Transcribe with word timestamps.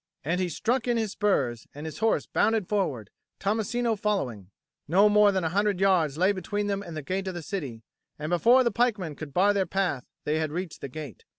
and 0.23 0.41
he 0.41 0.49
struck 0.49 0.87
in 0.87 0.97
his 0.97 1.11
spurs, 1.11 1.67
and 1.75 1.85
his 1.85 1.99
horse 1.99 2.25
bounded 2.25 2.67
forward, 2.67 3.11
Tommasino 3.39 3.95
following. 3.95 4.49
No 4.87 5.07
more 5.09 5.31
than 5.31 5.43
a 5.43 5.49
hundred 5.49 5.79
yards 5.79 6.17
lay 6.17 6.31
between 6.31 6.65
them 6.65 6.81
and 6.81 6.97
the 6.97 7.03
gate 7.03 7.27
of 7.27 7.35
the 7.35 7.43
city, 7.43 7.83
and 8.17 8.31
before 8.31 8.63
the 8.63 8.71
pikemen 8.71 9.15
could 9.15 9.31
bar 9.31 9.53
their 9.53 9.67
path 9.67 10.07
they 10.23 10.39
had 10.39 10.51
reached 10.51 10.81
the 10.81 10.89
gate. 10.89 11.23